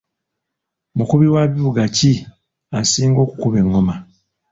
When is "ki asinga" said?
1.95-3.19